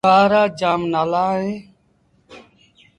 گآه 0.05 0.25
رآ 0.31 0.43
جآم 0.59 0.81
نآلآ 0.93 1.23
اهيݩ۔ 1.33 1.57